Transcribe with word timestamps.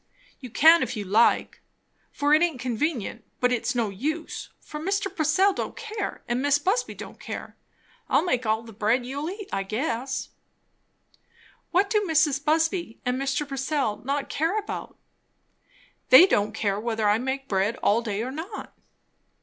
"You 0.39 0.49
can 0.49 0.81
if 0.81 0.97
you 0.97 1.05
like, 1.05 1.61
for 2.11 2.33
it 2.33 2.41
aint 2.41 2.59
convenient; 2.59 3.23
but 3.39 3.51
it's 3.51 3.75
no 3.75 3.89
use; 3.91 4.49
for 4.59 4.79
Mr. 4.79 5.15
Purcell 5.15 5.53
don't 5.53 5.75
care, 5.75 6.23
and 6.27 6.41
Mis' 6.41 6.57
Busby 6.57 6.95
don't 6.95 7.19
care. 7.19 7.55
I'll 8.09 8.23
make 8.25 8.43
all 8.43 8.63
the 8.63 8.73
bread 8.73 9.05
you'll 9.05 9.29
eat; 9.29 9.47
I 9.53 9.61
guess." 9.61 10.29
"What 11.69 11.91
do 11.91 12.01
Mrs. 12.09 12.43
Busby 12.43 12.99
and 13.05 13.21
Mr. 13.21 13.47
Purcell 13.47 13.97
not 14.03 14.27
care 14.27 14.57
about?" 14.57 14.97
"They 16.09 16.25
don't 16.25 16.51
care 16.53 16.79
whether 16.79 17.07
I 17.07 17.19
make 17.19 17.47
bread 17.47 17.75
all 17.83 18.01
day, 18.01 18.23
or 18.23 18.31
not." 18.31 18.73